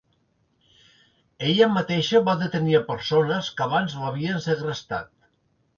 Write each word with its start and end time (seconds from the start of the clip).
Ella 1.49 1.67
mateixa 1.75 2.23
va 2.31 2.35
detenir 2.41 2.75
a 2.79 2.83
persones 2.91 3.53
que 3.61 3.69
abans 3.71 3.99
l'havien 4.01 4.45
segrestat. 4.51 5.17